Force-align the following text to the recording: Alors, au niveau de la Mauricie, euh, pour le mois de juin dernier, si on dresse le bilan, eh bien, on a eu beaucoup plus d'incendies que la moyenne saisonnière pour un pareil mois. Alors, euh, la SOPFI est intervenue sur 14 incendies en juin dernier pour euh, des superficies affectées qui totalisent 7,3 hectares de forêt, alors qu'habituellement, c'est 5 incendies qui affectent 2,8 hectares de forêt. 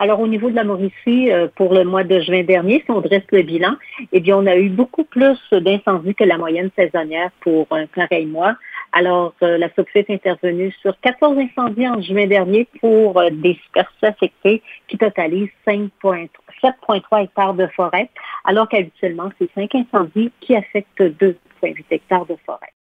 Alors, 0.00 0.20
au 0.20 0.28
niveau 0.28 0.48
de 0.48 0.54
la 0.54 0.62
Mauricie, 0.62 1.32
euh, 1.32 1.48
pour 1.56 1.74
le 1.74 1.82
mois 1.82 2.04
de 2.04 2.20
juin 2.20 2.44
dernier, 2.44 2.82
si 2.84 2.90
on 2.92 3.00
dresse 3.00 3.24
le 3.32 3.42
bilan, 3.42 3.74
eh 4.12 4.20
bien, 4.20 4.36
on 4.38 4.46
a 4.46 4.56
eu 4.56 4.68
beaucoup 4.68 5.02
plus 5.02 5.36
d'incendies 5.50 6.14
que 6.14 6.22
la 6.22 6.38
moyenne 6.38 6.70
saisonnière 6.76 7.32
pour 7.40 7.66
un 7.72 7.86
pareil 7.86 8.26
mois. 8.26 8.54
Alors, 8.92 9.34
euh, 9.42 9.58
la 9.58 9.68
SOPFI 9.74 9.98
est 9.98 10.10
intervenue 10.10 10.72
sur 10.82 10.98
14 11.00 11.36
incendies 11.36 11.88
en 11.88 12.00
juin 12.00 12.28
dernier 12.28 12.68
pour 12.80 13.18
euh, 13.18 13.30
des 13.30 13.58
superficies 13.64 14.06
affectées 14.06 14.62
qui 14.86 14.98
totalisent 14.98 15.50
7,3 15.66 17.24
hectares 17.24 17.54
de 17.54 17.66
forêt, 17.66 18.08
alors 18.44 18.68
qu'habituellement, 18.68 19.30
c'est 19.38 19.50
5 19.52 19.74
incendies 19.74 20.30
qui 20.40 20.54
affectent 20.54 21.00
2,8 21.00 21.84
hectares 21.90 22.26
de 22.26 22.36
forêt. 22.46 22.67